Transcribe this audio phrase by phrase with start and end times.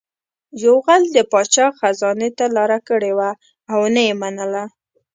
[0.63, 3.29] یو غل د پاچا خزانې ته لاره کړې وه
[3.73, 4.63] او نه یې منله